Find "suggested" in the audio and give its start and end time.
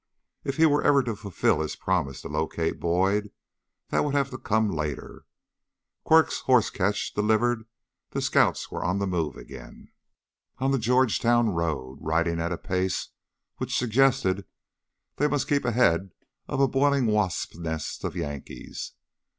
13.77-14.45